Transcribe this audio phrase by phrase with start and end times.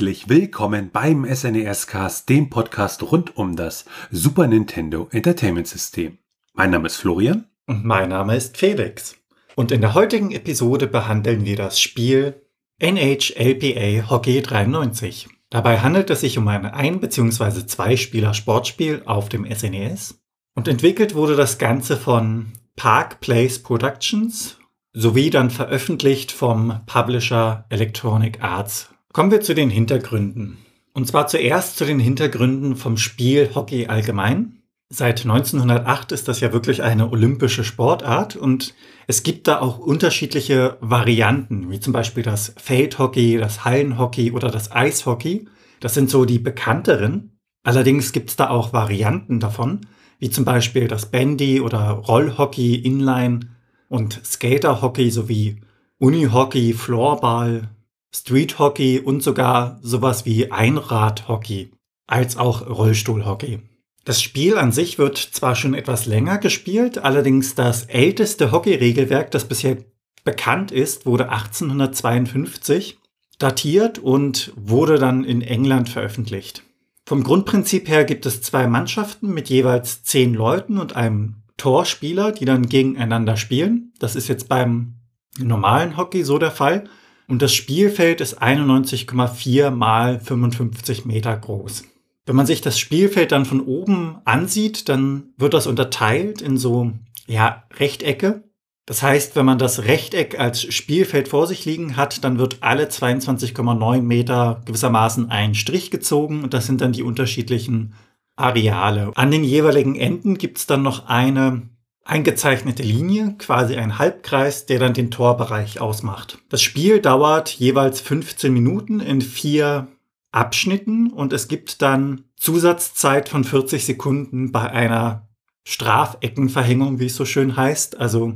[0.00, 6.16] Herzlich willkommen beim SNES Cast, dem Podcast rund um das Super Nintendo Entertainment System.
[6.54, 7.44] Mein Name ist Florian.
[7.66, 9.16] Und mein Name ist Felix.
[9.56, 12.40] Und in der heutigen Episode behandeln wir das Spiel
[12.78, 15.28] NHLPA Hockey 93.
[15.50, 17.66] Dabei handelt es sich um ein ein- bzw.
[17.66, 20.18] zwei-Spieler-Sportspiel auf dem SNES.
[20.54, 24.56] Und entwickelt wurde das Ganze von Park Place Productions
[24.94, 28.89] sowie dann veröffentlicht vom Publisher Electronic Arts.
[29.12, 30.58] Kommen wir zu den Hintergründen.
[30.92, 34.62] Und zwar zuerst zu den Hintergründen vom Spiel Hockey allgemein.
[34.88, 38.74] Seit 1908 ist das ja wirklich eine olympische Sportart und
[39.08, 44.70] es gibt da auch unterschiedliche Varianten, wie zum Beispiel das Feldhockey, das Hallenhockey oder das
[44.70, 45.48] Eishockey.
[45.80, 47.36] Das sind so die bekannteren.
[47.64, 49.80] Allerdings gibt es da auch Varianten davon,
[50.20, 53.40] wie zum Beispiel das Bandy oder Rollhockey, Inline
[53.88, 55.60] und Skaterhockey sowie
[55.98, 57.70] Unihockey, Floorball,
[58.14, 61.72] Streethockey und sogar sowas wie Einradhockey,
[62.06, 63.60] als auch Rollstuhlhockey.
[64.04, 69.44] Das Spiel an sich wird zwar schon etwas länger gespielt, allerdings das älteste Hockey-Regelwerk, das
[69.44, 69.76] bisher
[70.24, 72.98] bekannt ist, wurde 1852
[73.38, 76.62] datiert und wurde dann in England veröffentlicht.
[77.06, 82.44] Vom Grundprinzip her gibt es zwei Mannschaften mit jeweils zehn Leuten und einem Torspieler, die
[82.44, 83.92] dann gegeneinander spielen.
[83.98, 84.96] Das ist jetzt beim
[85.38, 86.84] normalen Hockey so der Fall.
[87.30, 91.84] Und das Spielfeld ist 91,4 mal 55 Meter groß.
[92.26, 96.90] Wenn man sich das Spielfeld dann von oben ansieht, dann wird das unterteilt in so,
[97.28, 98.42] ja, Rechtecke.
[98.84, 102.86] Das heißt, wenn man das Rechteck als Spielfeld vor sich liegen hat, dann wird alle
[102.86, 107.94] 22,9 Meter gewissermaßen ein Strich gezogen und das sind dann die unterschiedlichen
[108.34, 109.12] Areale.
[109.14, 111.62] An den jeweiligen Enden gibt es dann noch eine
[112.10, 116.38] eingezeichnete Linie, quasi ein Halbkreis, der dann den Torbereich ausmacht.
[116.48, 119.86] Das Spiel dauert jeweils 15 Minuten in vier
[120.32, 125.28] Abschnitten und es gibt dann Zusatzzeit von 40 Sekunden bei einer
[125.64, 127.98] Strafeckenverhängung, wie es so schön heißt.
[127.98, 128.34] Also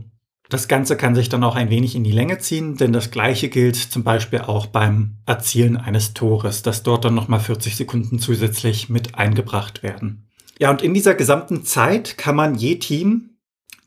[0.48, 3.48] das Ganze kann sich dann auch ein wenig in die Länge ziehen, denn das gleiche
[3.48, 8.88] gilt zum Beispiel auch beim Erzielen eines Tores, dass dort dann nochmal 40 Sekunden zusätzlich
[8.88, 10.28] mit eingebracht werden.
[10.60, 13.30] Ja, und in dieser gesamten Zeit kann man je Team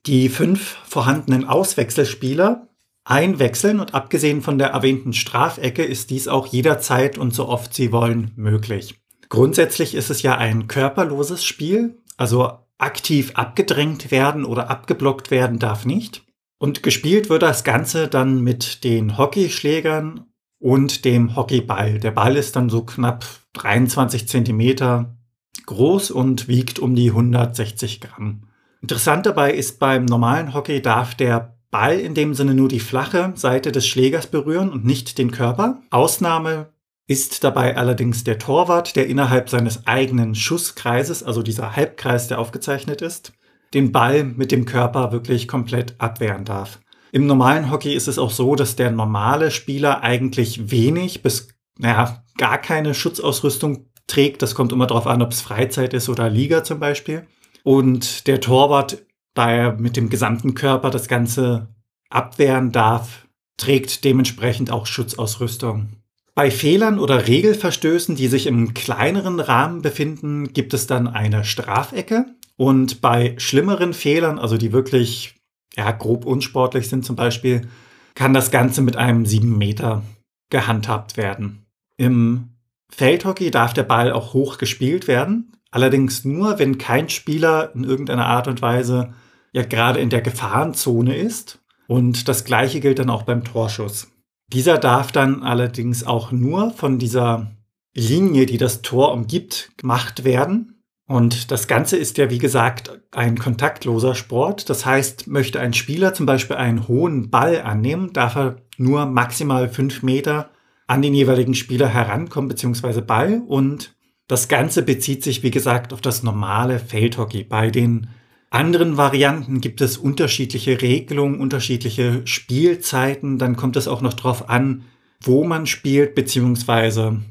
[0.07, 2.67] die fünf vorhandenen Auswechselspieler
[3.03, 7.91] einwechseln und abgesehen von der erwähnten Strafecke ist dies auch jederzeit und so oft sie
[7.91, 8.95] wollen möglich.
[9.29, 15.85] Grundsätzlich ist es ja ein körperloses Spiel, also aktiv abgedrängt werden oder abgeblockt werden darf
[15.85, 16.23] nicht.
[16.59, 20.25] Und gespielt wird das Ganze dann mit den Hockeyschlägern
[20.59, 21.99] und dem Hockeyball.
[21.99, 25.17] Der Ball ist dann so knapp 23 Zentimeter
[25.65, 28.46] groß und wiegt um die 160 Gramm.
[28.81, 33.33] Interessant dabei ist, beim normalen Hockey darf der Ball in dem Sinne nur die flache
[33.35, 35.81] Seite des Schlägers berühren und nicht den Körper.
[35.89, 36.69] Ausnahme
[37.07, 43.01] ist dabei allerdings der Torwart, der innerhalb seines eigenen Schusskreises, also dieser Halbkreis, der aufgezeichnet
[43.01, 43.33] ist,
[43.73, 46.79] den Ball mit dem Körper wirklich komplett abwehren darf.
[47.11, 51.49] Im normalen Hockey ist es auch so, dass der normale Spieler eigentlich wenig bis
[51.79, 54.41] naja, gar keine Schutzausrüstung trägt.
[54.41, 57.27] Das kommt immer darauf an, ob es Freizeit ist oder Liga zum Beispiel.
[57.67, 61.67] Und der Torwart, da er mit dem gesamten Körper das Ganze
[62.09, 65.89] abwehren darf, trägt dementsprechend auch Schutzausrüstung.
[66.33, 72.27] Bei Fehlern oder Regelverstößen, die sich im kleineren Rahmen befinden, gibt es dann eine Strafecke.
[72.55, 75.35] Und bei schlimmeren Fehlern, also die wirklich
[75.75, 77.67] ja, grob unsportlich sind zum Beispiel,
[78.15, 80.03] kann das Ganze mit einem 7 Meter
[80.49, 81.65] gehandhabt werden.
[81.97, 82.53] Im
[82.89, 85.51] Feldhockey darf der Ball auch hoch gespielt werden.
[85.77, 89.13] Allerdings nur, wenn kein Spieler in irgendeiner Art und Weise
[89.51, 91.59] ja gerade in der Gefahrenzone ist.
[91.87, 94.07] Und das gleiche gilt dann auch beim Torschuss.
[94.51, 97.51] Dieser darf dann allerdings auch nur von dieser
[97.93, 100.81] Linie, die das Tor umgibt, gemacht werden.
[101.05, 104.71] Und das Ganze ist ja, wie gesagt, ein kontaktloser Sport.
[104.71, 109.69] Das heißt, möchte ein Spieler zum Beispiel einen hohen Ball annehmen, darf er nur maximal
[109.69, 110.49] fünf Meter
[110.87, 113.43] an den jeweiligen Spieler herankommen, beziehungsweise Ball.
[113.45, 113.95] Und
[114.27, 117.43] das Ganze bezieht sich, wie gesagt, auf das normale Feldhockey.
[117.43, 118.07] Bei den
[118.49, 123.37] anderen Varianten gibt es unterschiedliche Regelungen, unterschiedliche Spielzeiten.
[123.37, 124.83] Dann kommt es auch noch darauf an,
[125.21, 127.21] wo man spielt, beziehungsweise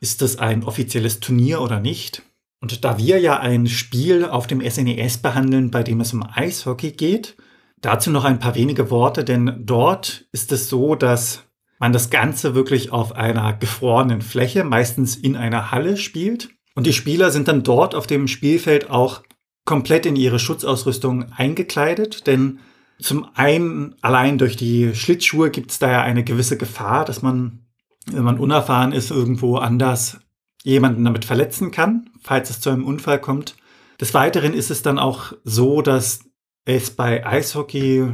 [0.00, 2.22] ist es ein offizielles Turnier oder nicht.
[2.60, 6.92] Und da wir ja ein Spiel auf dem SNES behandeln, bei dem es um Eishockey
[6.92, 7.36] geht,
[7.80, 11.44] dazu noch ein paar wenige Worte, denn dort ist es so, dass
[11.78, 16.50] man das Ganze wirklich auf einer gefrorenen Fläche, meistens in einer Halle spielt.
[16.74, 19.22] Und die Spieler sind dann dort auf dem Spielfeld auch
[19.64, 22.58] komplett in ihre Schutzausrüstung eingekleidet, denn
[23.00, 27.64] zum einen allein durch die Schlittschuhe gibt es da ja eine gewisse Gefahr, dass man
[28.06, 30.18] wenn man unerfahren ist, irgendwo anders
[30.62, 33.56] jemanden damit verletzen kann, falls es zu einem Unfall kommt.
[34.00, 36.20] Des Weiteren ist es dann auch so, dass
[36.64, 38.12] es bei Eishockey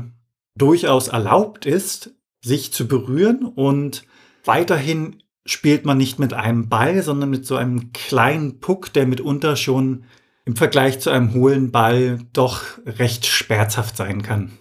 [0.56, 4.04] durchaus erlaubt ist, sich zu berühren und
[4.44, 9.56] weiterhin spielt man nicht mit einem Ball, sondern mit so einem kleinen Puck, der mitunter
[9.56, 10.04] schon
[10.44, 14.52] im Vergleich zu einem hohlen Ball doch recht schmerzhaft sein kann,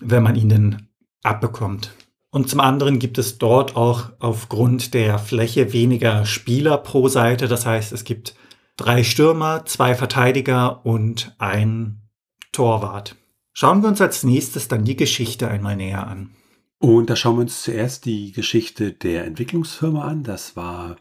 [0.00, 0.88] wenn man ihn denn
[1.22, 1.92] abbekommt.
[2.30, 7.48] Und zum anderen gibt es dort auch aufgrund der Fläche weniger Spieler pro Seite.
[7.48, 8.34] Das heißt, es gibt
[8.76, 12.02] drei Stürmer, zwei Verteidiger und ein
[12.52, 13.16] Torwart.
[13.52, 16.30] Schauen wir uns als nächstes dann die Geschichte einmal näher an.
[16.78, 20.22] Und da schauen wir uns zuerst die Geschichte der Entwicklungsfirma an.
[20.22, 20.96] Das war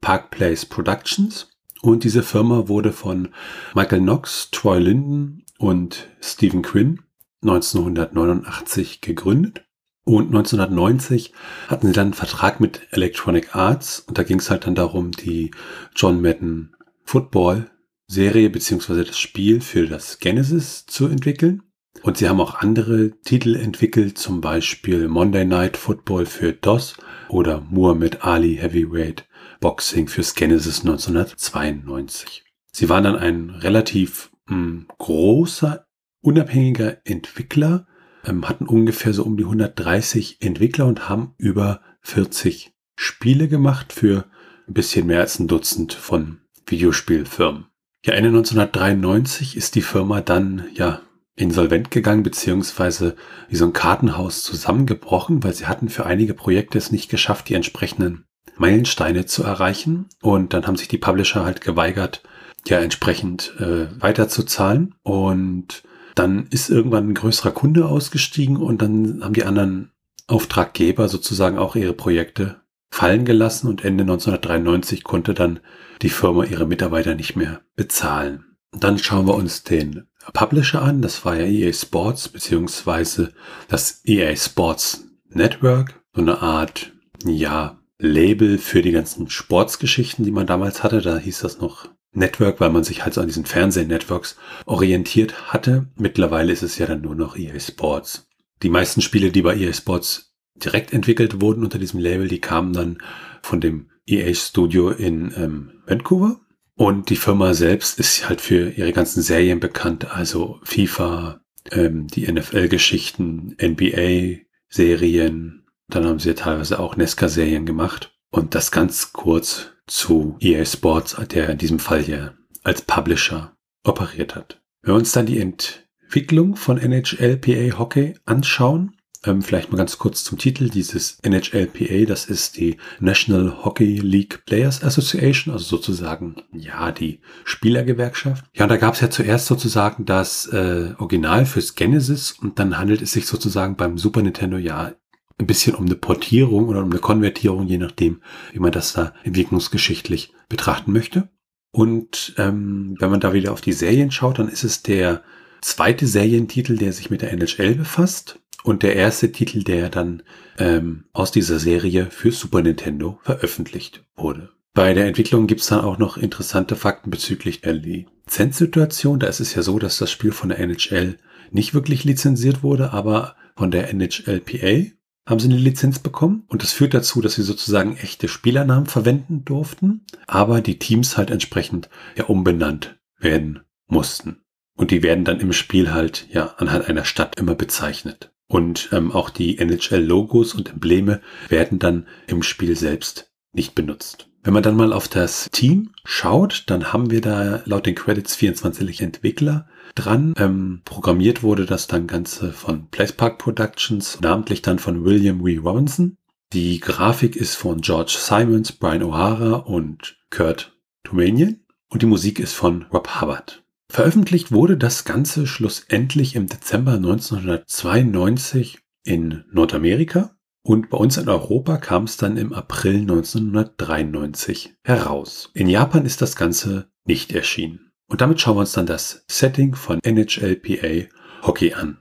[0.00, 1.50] Park Place Productions.
[1.80, 3.28] Und diese Firma wurde von
[3.74, 7.00] Michael Knox, Troy Linden und Stephen Quinn
[7.42, 9.64] 1989 gegründet.
[10.04, 11.32] Und 1990
[11.68, 15.12] hatten sie dann einen Vertrag mit Electronic Arts und da ging es halt dann darum,
[15.12, 15.50] die
[15.96, 17.70] John Madden Football
[18.06, 21.62] Serie beziehungsweise das Spiel für das Genesis zu entwickeln.
[22.02, 26.96] Und sie haben auch andere Titel entwickelt, zum Beispiel Monday Night Football für DOS
[27.28, 29.26] oder Muhammad Ali Heavyweight
[29.60, 32.44] Boxing fürs Genesis 1992.
[32.72, 35.86] Sie waren dann ein relativ mh, hm, großer,
[36.20, 37.86] unabhängiger Entwickler,
[38.24, 44.26] ähm, hatten ungefähr so um die 130 Entwickler und haben über 40 Spiele gemacht für
[44.68, 47.66] ein bisschen mehr als ein Dutzend von Videospielfirmen.
[48.04, 51.00] Ja, Ende 1993 ist die Firma dann ja
[51.36, 53.16] insolvent gegangen, beziehungsweise
[53.48, 57.54] wie so ein Kartenhaus zusammengebrochen, weil sie hatten für einige Projekte es nicht geschafft, die
[57.54, 58.26] entsprechenden
[58.56, 60.06] Meilensteine zu erreichen.
[60.22, 62.22] Und dann haben sich die Publisher halt geweigert,
[62.66, 64.94] ja entsprechend äh, weiterzuzahlen.
[65.02, 65.82] Und
[66.14, 69.90] dann ist irgendwann ein größerer Kunde ausgestiegen und dann haben die anderen
[70.26, 72.60] Auftraggeber sozusagen auch ihre Projekte
[72.90, 75.58] fallen gelassen und Ende 1993 konnte dann
[76.02, 78.44] die Firma ihre Mitarbeiter nicht mehr bezahlen.
[78.70, 81.02] Dann schauen wir uns den Publisher an.
[81.02, 83.32] Das war ja EA Sports beziehungsweise
[83.68, 86.02] das EA Sports Network.
[86.14, 86.92] So eine Art,
[87.24, 91.00] ja, Label für die ganzen Sportsgeschichten, die man damals hatte.
[91.00, 94.36] Da hieß das noch Network, weil man sich halt so an diesen Fernsehnetworks
[94.66, 95.86] orientiert hatte.
[95.96, 98.28] Mittlerweile ist es ja dann nur noch EA Sports.
[98.62, 102.72] Die meisten Spiele, die bei EA Sports direkt entwickelt wurden unter diesem Label, die kamen
[102.72, 102.98] dann
[103.42, 106.40] von dem EA Studio in ähm, Vancouver.
[106.76, 111.40] Und die Firma selbst ist halt für ihre ganzen Serien bekannt, also FIFA,
[111.70, 115.66] ähm, die NFL-Geschichten, NBA-Serien.
[115.88, 118.12] Dann haben sie teilweise auch Nesca-Serien gemacht.
[118.30, 124.34] Und das ganz kurz zu EA Sports, der in diesem Fall hier als Publisher operiert
[124.34, 124.60] hat.
[124.82, 130.24] Wenn wir uns dann die Entwicklung von NHLPA Hockey anschauen, ähm, vielleicht mal ganz kurz
[130.24, 136.92] zum Titel dieses NHLPA, das ist die National Hockey League Players Association, also sozusagen, ja,
[136.92, 138.44] die Spielergewerkschaft.
[138.54, 142.78] Ja, und da gab es ja zuerst sozusagen das äh, Original fürs Genesis und dann
[142.78, 144.92] handelt es sich sozusagen beim Super Nintendo ja
[145.38, 148.20] ein bisschen um eine Portierung oder um eine Konvertierung, je nachdem,
[148.52, 151.28] wie man das da entwicklungsgeschichtlich betrachten möchte.
[151.72, 155.24] Und ähm, wenn man da wieder auf die Serien schaut, dann ist es der
[155.60, 160.22] zweite Serientitel, der sich mit der NHL befasst und der erste Titel, der dann
[160.58, 164.50] ähm, aus dieser Serie für Super Nintendo veröffentlicht wurde.
[164.72, 169.20] Bei der Entwicklung gibt's dann auch noch interessante Fakten bezüglich der Lizenzsituation.
[169.20, 171.18] Da ist es ja so, dass das Spiel von der NHL
[171.52, 174.90] nicht wirklich lizenziert wurde, aber von der NHLPA
[175.26, 179.44] haben sie eine Lizenz bekommen und das führt dazu, dass sie sozusagen echte Spielernamen verwenden
[179.44, 184.40] durften, aber die Teams halt entsprechend ja umbenannt werden mussten.
[184.76, 188.33] Und die werden dann im Spiel halt ja anhand einer Stadt immer bezeichnet.
[188.46, 194.28] Und ähm, auch die NHL-Logos und Embleme werden dann im Spiel selbst nicht benutzt.
[194.42, 198.36] Wenn man dann mal auf das Team schaut, dann haben wir da laut den Credits
[198.36, 200.34] 24 Entwickler dran.
[200.36, 205.56] Ähm, programmiert wurde das dann Ganze von Placepark Productions, namentlich dann von William W.
[205.56, 206.18] Robinson.
[206.52, 211.60] Die Grafik ist von George Simons, Brian O'Hara und Kurt Tumanian.
[211.88, 213.63] Und die Musik ist von Rob Hubbard.
[213.90, 220.34] Veröffentlicht wurde das Ganze schlussendlich im Dezember 1992 in Nordamerika
[220.66, 225.50] und bei uns in Europa kam es dann im April 1993 heraus.
[225.52, 227.90] In Japan ist das Ganze nicht erschienen.
[228.08, 231.08] Und damit schauen wir uns dann das Setting von NHLPA
[231.42, 231.98] Hockey an.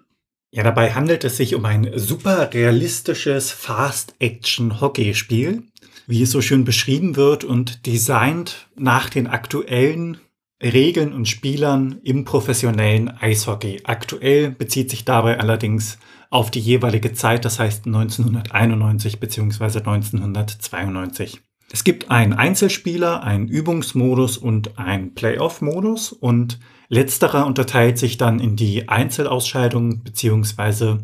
[0.52, 5.64] Ja, dabei handelt es sich um ein super realistisches Fast-Action-Hockeyspiel,
[6.08, 10.18] wie es so schön beschrieben wird und designt nach den aktuellen
[10.64, 13.82] Regeln und Spielern im professionellen Eishockey.
[13.84, 15.98] Aktuell bezieht sich dabei allerdings
[16.30, 19.80] auf die jeweilige Zeit, das heißt 1991 bzw.
[19.80, 21.42] 1992.
[21.72, 28.56] Es gibt einen Einzelspieler, einen Übungsmodus und einen Playoff-Modus und letzterer unterteilt sich dann in
[28.56, 30.98] die Einzelausscheidung bzw.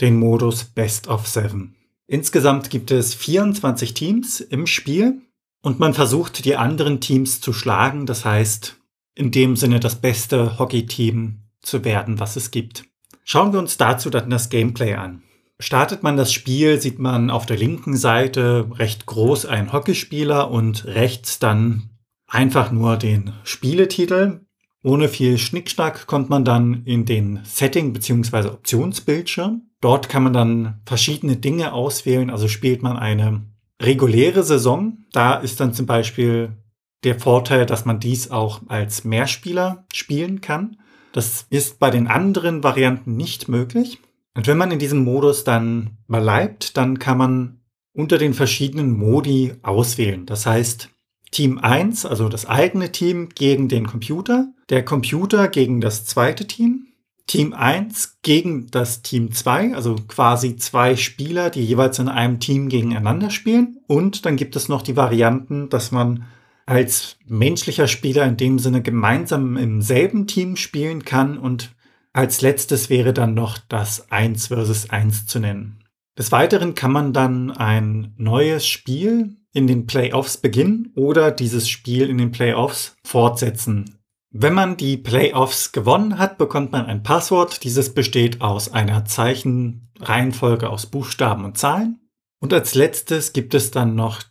[0.00, 1.74] den Modus Best of Seven.
[2.06, 5.22] Insgesamt gibt es 24 Teams im Spiel
[5.62, 8.79] und man versucht die anderen Teams zu schlagen, das heißt
[9.14, 12.84] in dem Sinne das beste Hockey-Team zu werden, was es gibt.
[13.24, 15.22] Schauen wir uns dazu dann das Gameplay an.
[15.58, 20.86] Startet man das Spiel, sieht man auf der linken Seite recht groß einen Hockeyspieler und
[20.86, 21.90] rechts dann
[22.26, 24.40] einfach nur den Spieletitel.
[24.82, 28.48] Ohne viel Schnickschnack kommt man dann in den Setting- bzw.
[28.48, 29.62] Optionsbildschirm.
[29.82, 32.30] Dort kann man dann verschiedene Dinge auswählen.
[32.30, 33.42] Also spielt man eine
[33.80, 35.04] reguläre Saison.
[35.12, 36.56] Da ist dann zum Beispiel
[37.04, 40.76] der Vorteil, dass man dies auch als Mehrspieler spielen kann.
[41.12, 43.98] Das ist bei den anderen Varianten nicht möglich.
[44.34, 47.60] Und wenn man in diesem Modus dann bleibt, dann kann man
[47.92, 50.26] unter den verschiedenen Modi auswählen.
[50.26, 50.88] Das heißt,
[51.32, 56.86] Team 1, also das eigene Team gegen den Computer, der Computer gegen das zweite Team,
[57.26, 62.68] Team 1 gegen das Team 2, also quasi zwei Spieler, die jeweils in einem Team
[62.68, 63.78] gegeneinander spielen.
[63.86, 66.24] Und dann gibt es noch die Varianten, dass man
[66.70, 71.74] als menschlicher Spieler in dem Sinne gemeinsam im selben Team spielen kann und
[72.12, 75.82] als letztes wäre dann noch das 1 versus 1 zu nennen.
[76.16, 82.08] Des Weiteren kann man dann ein neues Spiel in den Playoffs beginnen oder dieses Spiel
[82.08, 83.96] in den Playoffs fortsetzen.
[84.30, 87.64] Wenn man die Playoffs gewonnen hat, bekommt man ein Passwort.
[87.64, 91.98] Dieses besteht aus einer Zeichenreihenfolge aus Buchstaben und Zahlen.
[92.40, 94.22] Und als letztes gibt es dann noch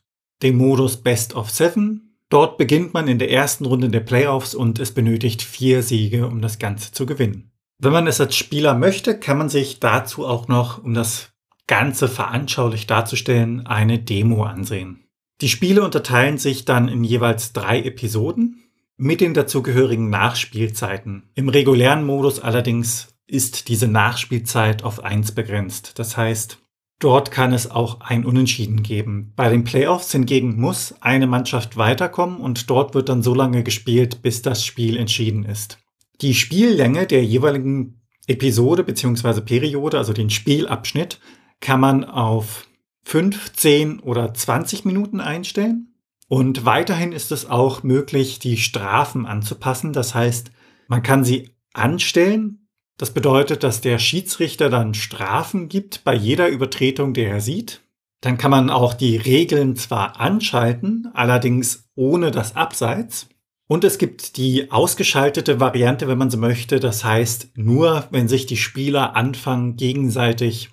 [0.42, 2.09] den Modus Best of Seven.
[2.30, 6.42] Dort beginnt man in der ersten Runde der Playoffs und es benötigt vier Siege, um
[6.42, 7.52] das Ganze zu gewinnen.
[7.80, 11.32] Wenn man es als Spieler möchte, kann man sich dazu auch noch, um das
[11.66, 15.06] Ganze veranschaulich darzustellen, eine Demo ansehen.
[15.42, 18.64] Die Spiele unterteilen sich dann in jeweils drei Episoden
[18.98, 21.30] mit den dazugehörigen Nachspielzeiten.
[21.36, 25.98] Im regulären Modus allerdings ist diese Nachspielzeit auf eins begrenzt.
[25.98, 26.60] Das heißt,
[27.00, 29.32] Dort kann es auch ein Unentschieden geben.
[29.38, 34.22] Bei den Playoffs hingegen muss eine Mannschaft weiterkommen und dort wird dann so lange gespielt,
[34.22, 35.78] bis das Spiel entschieden ist.
[36.20, 39.40] Die Spiellänge der jeweiligen Episode bzw.
[39.40, 41.20] Periode, also den Spielabschnitt,
[41.62, 42.68] kann man auf
[43.04, 45.96] 15 oder 20 Minuten einstellen.
[46.28, 49.94] Und weiterhin ist es auch möglich, die Strafen anzupassen.
[49.94, 50.52] Das heißt,
[50.88, 52.68] man kann sie anstellen,
[53.00, 57.82] das bedeutet, dass der Schiedsrichter dann Strafen gibt bei jeder Übertretung, der er sieht.
[58.20, 63.30] Dann kann man auch die Regeln zwar anschalten, allerdings ohne das Abseits.
[63.68, 66.82] Und es gibt die ausgeschaltete Variante, wenn man so möchte.
[66.82, 70.70] Das heißt, nur wenn sich die Spieler anfangen, gegenseitig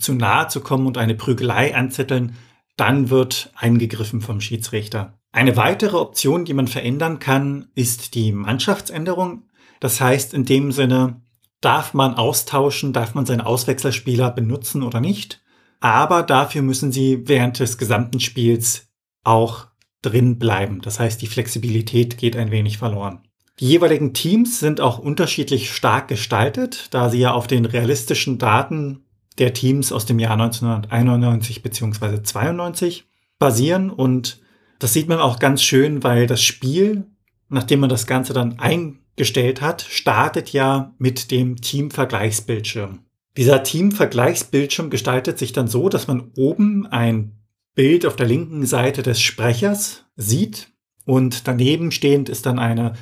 [0.00, 2.34] zu nahe zu kommen und eine Prügelei anzetteln,
[2.76, 5.16] dann wird eingegriffen vom Schiedsrichter.
[5.30, 9.44] Eine weitere Option, die man verändern kann, ist die Mannschaftsänderung.
[9.78, 11.22] Das heißt in dem Sinne,
[11.60, 15.42] darf man austauschen, darf man seine Auswechselspieler benutzen oder nicht.
[15.80, 18.88] Aber dafür müssen sie während des gesamten Spiels
[19.24, 19.66] auch
[20.02, 20.80] drin bleiben.
[20.80, 23.20] Das heißt, die Flexibilität geht ein wenig verloren.
[23.60, 29.04] Die jeweiligen Teams sind auch unterschiedlich stark gestaltet, da sie ja auf den realistischen Daten
[29.38, 32.22] der Teams aus dem Jahr 1991 bzw.
[32.22, 33.90] 92 basieren.
[33.90, 34.40] Und
[34.78, 37.06] das sieht man auch ganz schön, weil das Spiel,
[37.48, 43.00] nachdem man das Ganze dann ein gestellt hat, startet ja mit dem Team-Vergleichsbildschirm.
[43.36, 47.38] Dieser Team-Vergleichsbildschirm gestaltet sich dann so, dass man oben ein
[47.74, 50.72] Bild auf der linken Seite des Sprechers sieht
[51.04, 52.94] und daneben stehend ist dann eine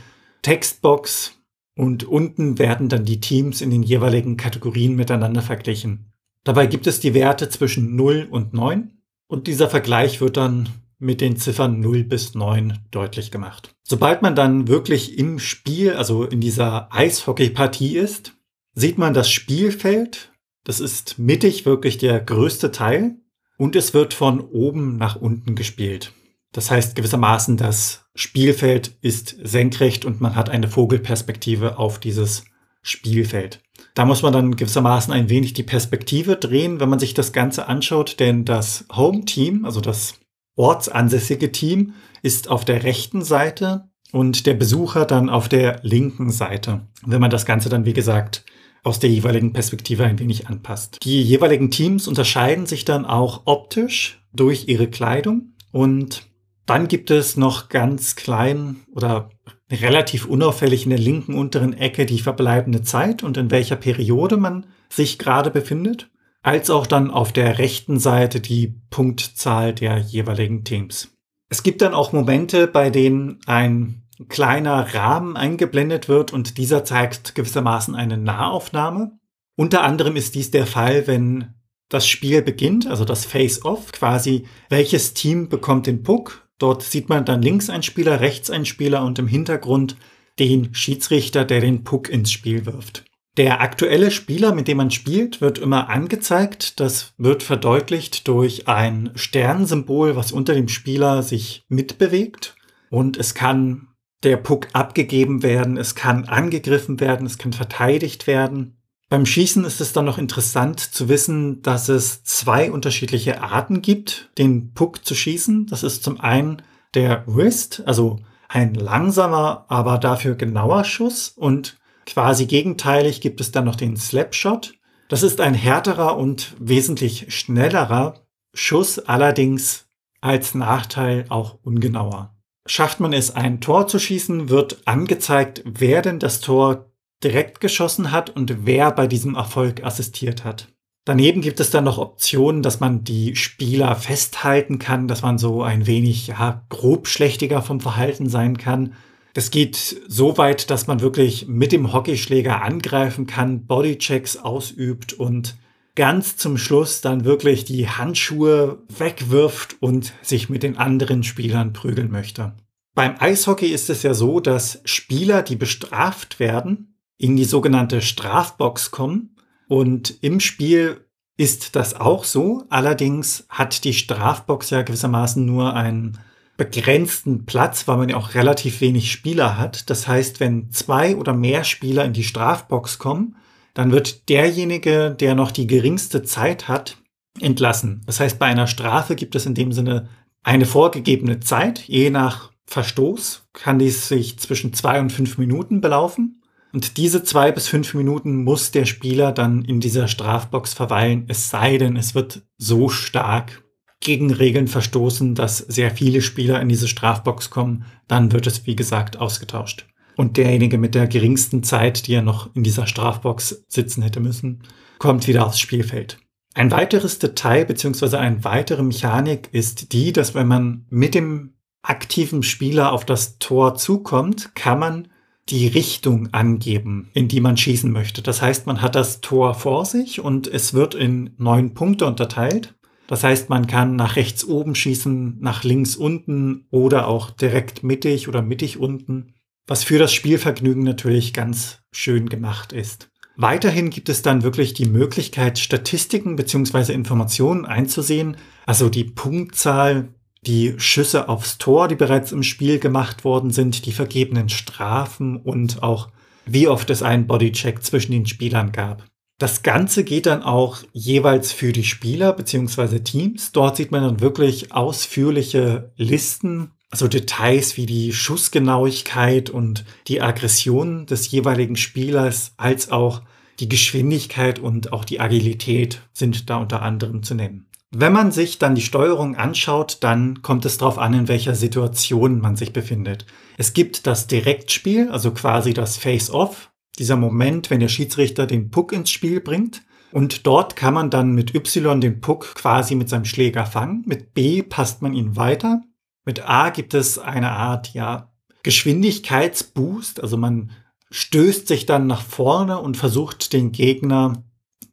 [0.42, 1.40] Textbox
[1.74, 6.12] und unten werden dann die Teams in den jeweiligen Kategorien miteinander verglichen.
[6.44, 8.92] Dabei gibt es die Werte zwischen 0 und 9
[9.28, 13.74] und dieser Vergleich wird dann mit den Ziffern 0 bis 9 deutlich gemacht.
[13.82, 18.32] Sobald man dann wirklich im Spiel, also in dieser Eishockey-Partie ist,
[18.74, 20.32] sieht man das Spielfeld.
[20.64, 23.16] Das ist mittig wirklich der größte Teil
[23.58, 26.12] und es wird von oben nach unten gespielt.
[26.52, 32.44] Das heißt gewissermaßen, das Spielfeld ist senkrecht und man hat eine Vogelperspektive auf dieses
[32.82, 33.60] Spielfeld.
[33.94, 37.68] Da muss man dann gewissermaßen ein wenig die Perspektive drehen, wenn man sich das Ganze
[37.68, 40.14] anschaut, denn das Home Team, also das
[40.56, 46.88] ortsansässige Team ist auf der rechten Seite und der Besucher dann auf der linken Seite,
[47.04, 48.44] wenn man das Ganze dann, wie gesagt,
[48.82, 50.98] aus der jeweiligen Perspektive ein wenig anpasst.
[51.02, 56.28] Die jeweiligen Teams unterscheiden sich dann auch optisch durch ihre Kleidung und
[56.66, 59.30] Dann gibt es noch ganz klein oder
[59.70, 64.66] relativ unauffällig in der linken unteren Ecke die verbleibende Zeit und in welcher Periode man
[64.88, 66.10] sich gerade befindet,
[66.46, 71.12] als auch dann auf der rechten Seite die Punktzahl der jeweiligen Teams.
[71.48, 77.34] Es gibt dann auch Momente, bei denen ein kleiner Rahmen eingeblendet wird und dieser zeigt
[77.34, 79.18] gewissermaßen eine Nahaufnahme.
[79.56, 81.54] Unter anderem ist dies der Fall, wenn
[81.88, 86.48] das Spiel beginnt, also das Face-Off, quasi welches Team bekommt den Puck.
[86.58, 89.96] Dort sieht man dann links ein Spieler, rechts ein Spieler und im Hintergrund
[90.38, 93.04] den Schiedsrichter, der den Puck ins Spiel wirft.
[93.36, 96.80] Der aktuelle Spieler, mit dem man spielt, wird immer angezeigt.
[96.80, 102.56] Das wird verdeutlicht durch ein Sternsymbol, was unter dem Spieler sich mitbewegt.
[102.88, 103.88] Und es kann
[104.22, 108.78] der Puck abgegeben werden, es kann angegriffen werden, es kann verteidigt werden.
[109.08, 114.30] Beim Schießen ist es dann noch interessant zu wissen, dass es zwei unterschiedliche Arten gibt,
[114.38, 115.66] den Puck zu schießen.
[115.66, 116.62] Das ist zum einen
[116.94, 121.76] der Wrist, also ein langsamer, aber dafür genauer Schuss und
[122.06, 124.74] quasi gegenteilig gibt es dann noch den Slapshot.
[125.08, 129.86] Das ist ein härterer und wesentlich schnellerer Schuss, allerdings
[130.20, 132.34] als Nachteil auch ungenauer.
[132.66, 136.90] Schafft man es, ein Tor zu schießen, wird angezeigt, wer denn das Tor
[137.22, 140.68] direkt geschossen hat und wer bei diesem Erfolg assistiert hat.
[141.04, 145.62] Daneben gibt es dann noch Optionen, dass man die Spieler festhalten kann, dass man so
[145.62, 148.94] ein wenig ja, grobschlächtiger vom Verhalten sein kann.
[149.36, 155.58] Das geht so weit, dass man wirklich mit dem Hockeyschläger angreifen kann, Bodychecks ausübt und
[155.94, 162.10] ganz zum Schluss dann wirklich die Handschuhe wegwirft und sich mit den anderen Spielern prügeln
[162.10, 162.54] möchte.
[162.94, 168.90] Beim Eishockey ist es ja so, dass Spieler, die bestraft werden, in die sogenannte Strafbox
[168.90, 169.36] kommen.
[169.68, 171.04] Und im Spiel
[171.36, 172.64] ist das auch so.
[172.70, 176.16] Allerdings hat die Strafbox ja gewissermaßen nur einen
[176.56, 179.90] begrenzten Platz, weil man ja auch relativ wenig Spieler hat.
[179.90, 183.36] Das heißt, wenn zwei oder mehr Spieler in die Strafbox kommen,
[183.74, 186.96] dann wird derjenige, der noch die geringste Zeit hat,
[187.40, 188.02] entlassen.
[188.06, 190.08] Das heißt, bei einer Strafe gibt es in dem Sinne
[190.42, 191.80] eine vorgegebene Zeit.
[191.80, 196.42] Je nach Verstoß kann dies sich zwischen zwei und fünf Minuten belaufen.
[196.72, 201.50] Und diese zwei bis fünf Minuten muss der Spieler dann in dieser Strafbox verweilen, es
[201.50, 203.62] sei denn, es wird so stark
[204.00, 208.76] gegen Regeln verstoßen, dass sehr viele Spieler in diese Strafbox kommen, dann wird es, wie
[208.76, 214.02] gesagt, ausgetauscht und derjenige mit der geringsten Zeit, die er noch in dieser Strafbox sitzen
[214.02, 214.62] hätte müssen,
[214.98, 216.18] kommt wieder aufs Spielfeld.
[216.54, 218.16] Ein weiteres Detail bzw.
[218.16, 223.74] eine weitere Mechanik ist die, dass wenn man mit dem aktiven Spieler auf das Tor
[223.74, 225.08] zukommt, kann man
[225.50, 228.22] die Richtung angeben, in die man schießen möchte.
[228.22, 232.74] Das heißt, man hat das Tor vor sich und es wird in neun Punkte unterteilt.
[233.08, 238.28] Das heißt, man kann nach rechts oben schießen, nach links unten oder auch direkt mittig
[238.28, 239.34] oder mittig unten
[239.66, 243.10] was für das Spielvergnügen natürlich ganz schön gemacht ist.
[243.36, 246.92] Weiterhin gibt es dann wirklich die Möglichkeit, Statistiken bzw.
[246.92, 250.08] Informationen einzusehen, also die Punktzahl,
[250.46, 255.82] die Schüsse aufs Tor, die bereits im Spiel gemacht worden sind, die vergebenen Strafen und
[255.82, 256.08] auch
[256.46, 259.04] wie oft es einen Bodycheck zwischen den Spielern gab.
[259.38, 263.00] Das Ganze geht dann auch jeweils für die Spieler bzw.
[263.00, 263.52] Teams.
[263.52, 271.06] Dort sieht man dann wirklich ausführliche Listen also Details wie die Schussgenauigkeit und die Aggression
[271.06, 273.22] des jeweiligen Spielers als auch
[273.58, 277.66] die Geschwindigkeit und auch die Agilität sind da unter anderem zu nennen.
[277.90, 282.40] Wenn man sich dann die Steuerung anschaut, dann kommt es darauf an, in welcher Situation
[282.40, 283.26] man sich befindet.
[283.56, 288.92] Es gibt das Direktspiel, also quasi das Face-Off, dieser Moment, wenn der Schiedsrichter den Puck
[288.92, 289.82] ins Spiel bringt.
[290.12, 294.02] Und dort kann man dann mit Y den Puck quasi mit seinem Schläger fangen.
[294.06, 295.82] Mit B passt man ihn weiter.
[296.24, 298.32] Mit A gibt es eine Art, ja,
[298.62, 300.22] Geschwindigkeitsboost.
[300.22, 300.70] Also man
[301.10, 304.44] stößt sich dann nach vorne und versucht den Gegner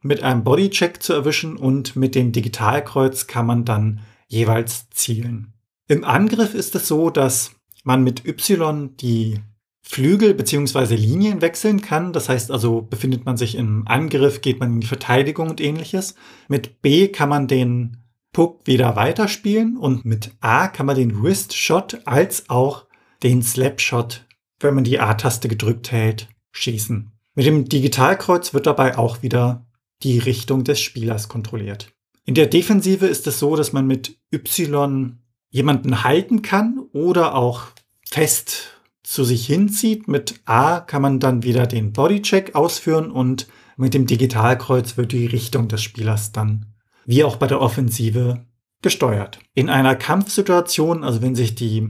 [0.02, 5.54] mit einem Bodycheck zu erwischen und mit dem Digitalkreuz kann man dann jeweils zielen.
[5.88, 7.52] Im Angriff ist es so, dass
[7.84, 9.40] man mit Y die
[9.84, 10.96] Flügel bzw.
[10.96, 12.14] Linien wechseln kann.
[12.14, 16.16] Das heißt also, befindet man sich im Angriff, geht man in die Verteidigung und ähnliches.
[16.48, 17.98] Mit B kann man den
[18.32, 22.88] Puck wieder weiterspielen und mit A kann man den Wrist Shot als auch
[23.22, 24.26] den Slap Shot,
[24.60, 27.12] wenn man die A-Taste gedrückt hält, schießen.
[27.36, 29.68] Mit dem Digitalkreuz wird dabei auch wieder
[30.02, 31.94] die Richtung des Spielers kontrolliert.
[32.26, 35.20] In der Defensive ist es so, dass man mit Y
[35.50, 37.68] jemanden halten kann oder auch
[38.10, 40.08] fest zu sich hinzieht.
[40.08, 45.26] Mit A kann man dann wieder den Bodycheck ausführen und mit dem Digitalkreuz wird die
[45.26, 46.68] Richtung des Spielers dann
[47.06, 48.46] wie auch bei der Offensive
[48.82, 49.40] gesteuert.
[49.54, 51.90] In einer Kampfsituation, also wenn sich die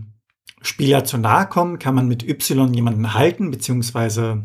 [0.62, 4.42] Spieler zu nahe kommen, kann man mit Y jemanden halten bzw.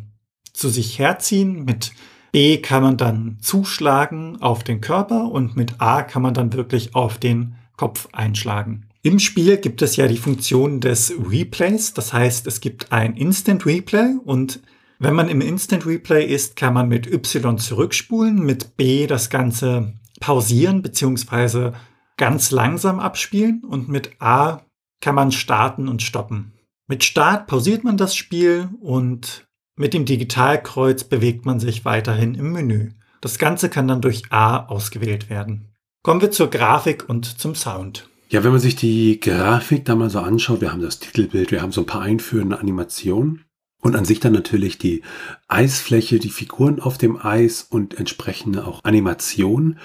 [0.52, 1.64] zu sich herziehen.
[1.64, 1.92] Mit
[2.32, 6.94] B kann man dann zuschlagen auf den Körper und mit A kann man dann wirklich
[6.94, 8.87] auf den Kopf einschlagen.
[9.02, 13.64] Im Spiel gibt es ja die Funktion des Replays, das heißt es gibt ein Instant
[13.64, 14.60] Replay und
[14.98, 19.94] wenn man im Instant Replay ist, kann man mit Y zurückspulen, mit B das Ganze
[20.18, 21.70] pausieren bzw.
[22.16, 24.62] ganz langsam abspielen und mit A
[25.00, 26.52] kann man starten und stoppen.
[26.88, 32.52] Mit Start pausiert man das Spiel und mit dem Digitalkreuz bewegt man sich weiterhin im
[32.52, 32.90] Menü.
[33.20, 35.72] Das Ganze kann dann durch A ausgewählt werden.
[36.02, 38.08] Kommen wir zur Grafik und zum Sound.
[38.30, 41.62] Ja, wenn man sich die Grafik da mal so anschaut, wir haben das Titelbild, wir
[41.62, 43.44] haben so ein paar einführende Animationen
[43.80, 45.02] und an sich dann natürlich die
[45.46, 49.78] Eisfläche, die Figuren auf dem Eis und entsprechende auch Animationen,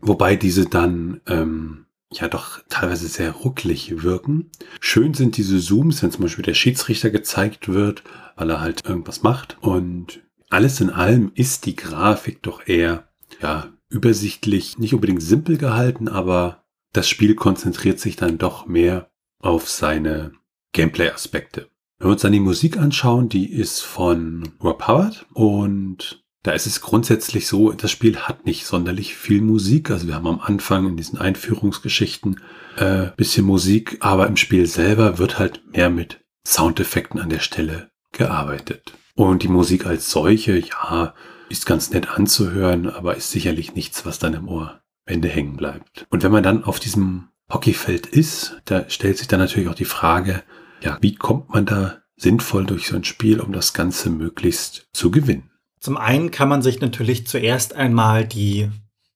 [0.00, 4.50] wobei diese dann ähm, ja doch teilweise sehr rucklig wirken.
[4.80, 8.02] Schön sind diese Zooms, wenn zum Beispiel der Schiedsrichter gezeigt wird,
[8.34, 9.58] weil er halt irgendwas macht.
[9.60, 13.08] Und alles in allem ist die Grafik doch eher
[13.42, 16.59] ja übersichtlich, nicht unbedingt simpel gehalten, aber
[16.92, 20.32] das Spiel konzentriert sich dann doch mehr auf seine
[20.72, 21.68] Gameplay-Aspekte.
[21.98, 26.66] Wenn wir uns dann die Musik anschauen, die ist von Rob Howard und da ist
[26.66, 29.90] es grundsätzlich so, das Spiel hat nicht sonderlich viel Musik.
[29.90, 32.40] Also wir haben am Anfang in diesen Einführungsgeschichten
[32.76, 37.90] äh, bisschen Musik, aber im Spiel selber wird halt mehr mit Soundeffekten an der Stelle
[38.12, 38.94] gearbeitet.
[39.14, 41.14] Und die Musik als solche, ja,
[41.50, 46.06] ist ganz nett anzuhören, aber ist sicherlich nichts, was dann im Ohr Ende hängen bleibt.
[46.10, 49.84] Und wenn man dann auf diesem Hockeyfeld ist, da stellt sich dann natürlich auch die
[49.84, 50.42] Frage,
[50.80, 55.10] ja, wie kommt man da sinnvoll durch so ein Spiel, um das Ganze möglichst zu
[55.10, 55.50] gewinnen?
[55.80, 58.70] Zum einen kann man sich natürlich zuerst einmal die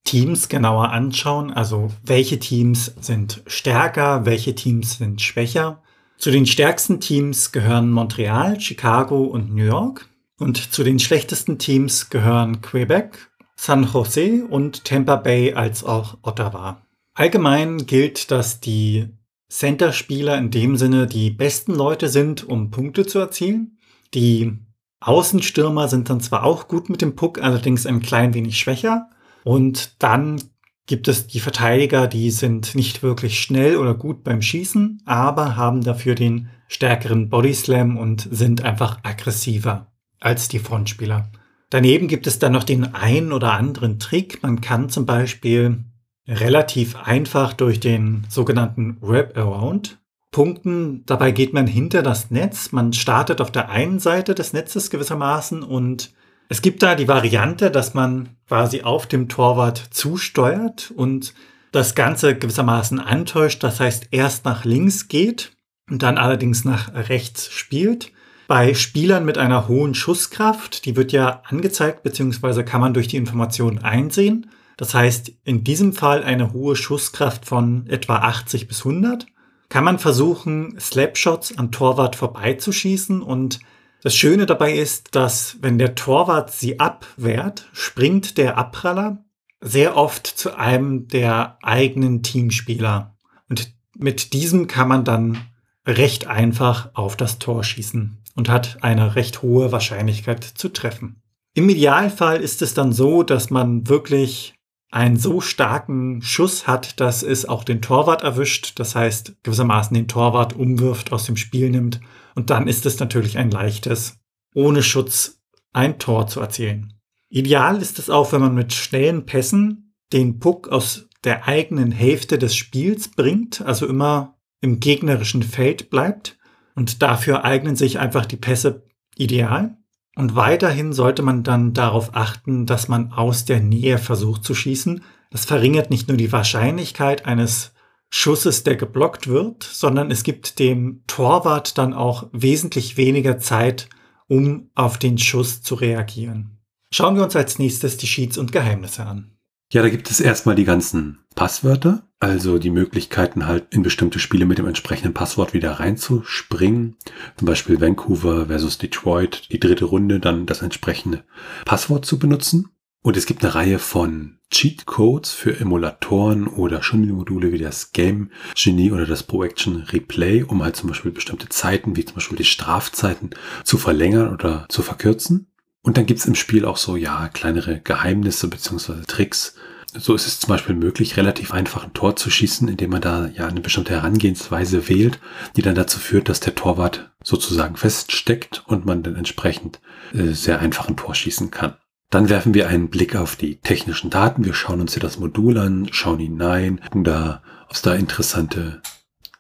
[0.05, 5.83] Teams genauer anschauen, also welche Teams sind stärker, welche Teams sind schwächer.
[6.19, 12.11] Zu den stärksten Teams gehören Montreal, Chicago und New York und zu den schlechtesten Teams
[12.11, 16.83] gehören Quebec, San Jose und Tampa Bay als auch Ottawa.
[17.15, 19.09] Allgemein gilt, dass die
[19.49, 23.79] Center-Spieler in dem Sinne die besten Leute sind, um Punkte zu erzielen.
[24.13, 24.59] Die
[25.01, 29.11] Außenstürmer sind dann zwar auch gut mit dem Puck, allerdings ein klein wenig schwächer.
[29.45, 30.43] Und dann
[30.87, 35.83] gibt es die Verteidiger, die sind nicht wirklich schnell oder gut beim Schießen, aber haben
[35.83, 41.31] dafür den stärkeren Bodyslam und sind einfach aggressiver als die Frontspieler.
[41.75, 44.45] Daneben gibt es dann noch den einen oder anderen Trick.
[44.45, 45.83] Man kann zum Beispiel
[46.29, 49.99] relativ einfach durch den sogenannten Wraparound
[50.31, 51.05] Punkten.
[51.05, 52.71] Dabei geht man hinter das Netz.
[52.71, 56.15] Man startet auf der einen Seite des Netzes gewissermaßen und
[56.49, 61.35] es gibt da die Variante, dass man quasi auf dem Torwart zusteuert und
[61.73, 63.65] das Ganze gewissermaßen antäuscht.
[63.65, 65.57] Das heißt, erst nach links geht
[65.91, 68.13] und dann allerdings nach rechts spielt.
[68.47, 73.17] Bei Spielern mit einer hohen Schusskraft, die wird ja angezeigt, beziehungsweise kann man durch die
[73.17, 74.51] Informationen einsehen.
[74.77, 79.27] Das heißt, in diesem Fall eine hohe Schusskraft von etwa 80 bis 100
[79.71, 83.61] kann man versuchen, Slapshots an Torwart vorbeizuschießen und
[84.03, 89.25] das Schöne dabei ist, dass wenn der Torwart sie abwehrt, springt der Abpraller
[89.63, 93.17] sehr oft zu einem der eigenen Teamspieler.
[93.49, 95.39] Und mit diesem kann man dann
[95.87, 101.23] recht einfach auf das Tor schießen und hat eine recht hohe Wahrscheinlichkeit zu treffen.
[101.55, 104.55] Im Idealfall ist es dann so, dass man wirklich
[104.91, 110.09] einen so starken Schuss hat, dass es auch den Torwart erwischt, das heißt gewissermaßen den
[110.09, 112.01] Torwart umwirft, aus dem Spiel nimmt
[112.35, 114.19] und dann ist es natürlich ein leichtes,
[114.55, 115.41] ohne Schutz
[115.73, 116.95] ein Tor zu erzielen.
[117.29, 122.39] Ideal ist es auch, wenn man mit schnellen Pässen den Puck aus der eigenen Hälfte
[122.39, 126.39] des Spiels bringt, also immer im gegnerischen Feld bleibt
[126.75, 128.85] und dafür eignen sich einfach die Pässe
[129.17, 129.77] ideal.
[130.17, 135.03] Und weiterhin sollte man dann darauf achten, dass man aus der Nähe versucht zu schießen.
[135.31, 137.73] Das verringert nicht nur die Wahrscheinlichkeit eines
[138.11, 143.89] Schusses, der geblockt wird, sondern es gibt dem Torwart dann auch wesentlich weniger Zeit,
[144.29, 146.61] um auf den Schuss zu reagieren.
[146.93, 149.37] Schauen wir uns als nächstes die Sheets und Geheimnisse an.
[149.73, 154.47] Ja, da gibt es erstmal die ganzen Passwörter, also die Möglichkeiten halt in bestimmte Spiele
[154.47, 156.97] mit dem entsprechenden Passwort wieder reinzuspringen.
[157.37, 161.23] Zum Beispiel Vancouver versus Detroit, die dritte Runde, dann das entsprechende
[161.67, 162.71] Passwort zu benutzen.
[163.03, 168.91] Und es gibt eine Reihe von Cheat-Codes für Emulatoren oder Schummelmodule wie das Game Genie
[168.91, 172.45] oder das Pro Action Replay, um halt zum Beispiel bestimmte Zeiten, wie zum Beispiel die
[172.45, 173.31] Strafzeiten,
[173.65, 175.49] zu verlängern oder zu verkürzen.
[175.83, 179.57] Und dann gibt's im Spiel auch so, ja, kleinere Geheimnisse beziehungsweise Tricks,
[179.97, 183.29] So ist es zum Beispiel möglich, relativ einfach ein Tor zu schießen, indem man da
[183.29, 185.21] ja eine bestimmte Herangehensweise wählt,
[185.55, 189.81] die dann dazu führt, dass der Torwart sozusagen feststeckt und man dann entsprechend
[190.13, 191.75] äh, sehr einfach ein Tor schießen kann.
[192.11, 194.45] Dann werfen wir einen Blick auf die technischen Daten.
[194.45, 198.83] Wir schauen uns hier das Modul an, schauen hinein, gucken da, ob es da interessante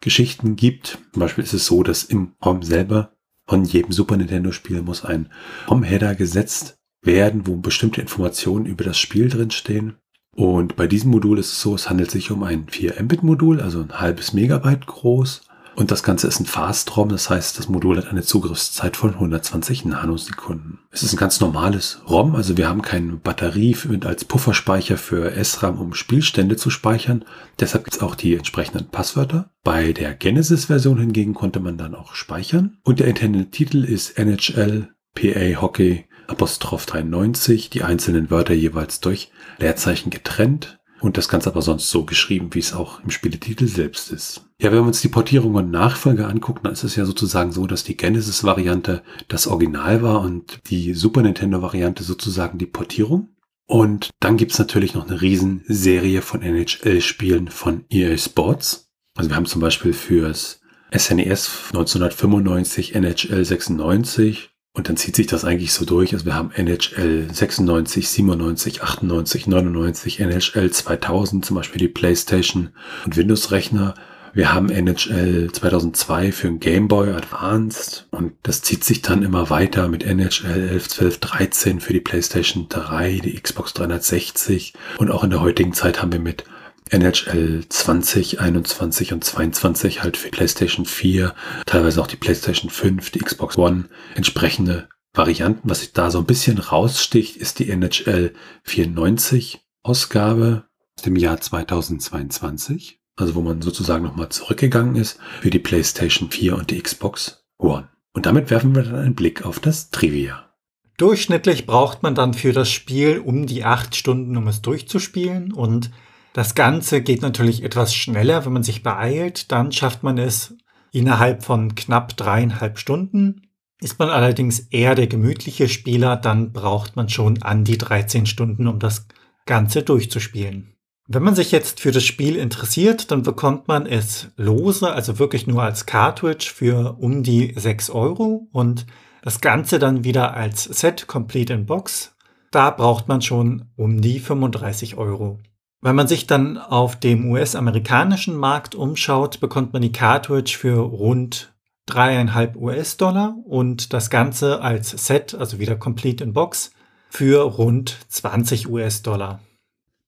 [0.00, 0.98] Geschichten gibt.
[1.12, 3.12] Zum Beispiel ist es so, dass im ROM selber
[3.46, 5.30] von jedem Super Nintendo-Spiel muss ein
[5.68, 9.96] ROM-Header gesetzt werden, wo bestimmte Informationen über das Spiel drinstehen.
[10.34, 13.80] Und bei diesem Modul ist es so, es handelt sich um ein 4 Mbit-Modul, also
[13.80, 15.42] ein halbes Megabyte groß
[15.76, 19.84] und das Ganze ist ein Fast-ROM, das heißt, das Modul hat eine Zugriffszeit von 120
[19.84, 20.78] Nanosekunden.
[20.90, 25.80] Es ist ein ganz normales ROM, also wir haben keine Batterie als Pufferspeicher für SRAM,
[25.80, 27.24] um Spielstände zu speichern.
[27.58, 29.50] Deshalb gibt es auch die entsprechenden Passwörter.
[29.64, 32.78] Bei der Genesis-Version hingegen konnte man dann auch speichern.
[32.84, 39.30] Und der interne Titel ist NHL PA Hockey Apostroph 93, die einzelnen Wörter jeweils durch
[39.58, 44.10] Leerzeichen getrennt und das Ganze aber sonst so geschrieben, wie es auch im Spieletitel selbst
[44.10, 44.46] ist.
[44.60, 47.66] Ja, wenn wir uns die Portierung und Nachfolger angucken, dann ist es ja sozusagen so,
[47.66, 53.28] dass die Genesis-Variante das Original war und die Super Nintendo-Variante sozusagen die Portierung.
[53.66, 58.90] Und dann gibt's natürlich noch eine Riesenserie von NHL-Spielen von EA Sports.
[59.16, 60.60] Also wir haben zum Beispiel fürs
[60.96, 66.12] SNES 1995 NHL 96, und dann zieht sich das eigentlich so durch.
[66.12, 72.70] Also wir haben NHL 96, 97, 98, 99, NHL 2000, zum Beispiel die PlayStation
[73.04, 73.94] und Windows-Rechner.
[74.32, 79.48] Wir haben NHL 2002 für ein Game Boy Advanced und das zieht sich dann immer
[79.48, 85.22] weiter mit NHL 11, 12, 13 für die PlayStation 3, die Xbox 360 und auch
[85.22, 86.42] in der heutigen Zeit haben wir mit
[86.90, 91.34] NHL 20, 21 und 22 halt für PlayStation 4,
[91.66, 95.70] teilweise auch die PlayStation 5, die Xbox One, entsprechende Varianten.
[95.70, 100.64] Was sich da so ein bisschen raussticht, ist die NHL 94 Ausgabe
[100.96, 103.00] aus dem Jahr 2022.
[103.16, 107.88] Also wo man sozusagen nochmal zurückgegangen ist für die PlayStation 4 und die Xbox One.
[108.12, 110.50] Und damit werfen wir dann einen Blick auf das Trivia.
[110.96, 115.52] Durchschnittlich braucht man dann für das Spiel um die acht Stunden, um es durchzuspielen.
[115.52, 115.90] Und
[116.34, 119.52] das Ganze geht natürlich etwas schneller, wenn man sich beeilt.
[119.52, 120.56] Dann schafft man es
[120.90, 123.42] innerhalb von knapp dreieinhalb Stunden.
[123.80, 128.66] Ist man allerdings eher der gemütliche Spieler, dann braucht man schon an die 13 Stunden,
[128.66, 129.06] um das
[129.46, 130.74] Ganze durchzuspielen.
[131.06, 135.46] Wenn man sich jetzt für das Spiel interessiert, dann bekommt man es lose, also wirklich
[135.46, 138.86] nur als Cartridge für um die 6 Euro und
[139.22, 142.16] das Ganze dann wieder als Set Complete in Box.
[142.50, 145.38] Da braucht man schon um die 35 Euro.
[145.84, 151.52] Wenn man sich dann auf dem US-amerikanischen Markt umschaut, bekommt man die Cartridge für rund
[151.84, 156.70] dreieinhalb US-Dollar und das Ganze als Set, also wieder complete in Box,
[157.10, 159.40] für rund 20 US-Dollar.